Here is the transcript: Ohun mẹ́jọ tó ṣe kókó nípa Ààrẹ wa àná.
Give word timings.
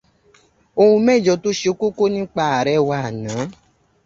Ohun 0.81 1.01
mẹ́jọ 1.05 1.33
tó 1.43 1.49
ṣe 1.59 1.69
kókó 1.79 2.03
nípa 2.13 2.41
Ààrẹ 2.53 2.73
wa 2.87 2.97
àná. 3.07 3.33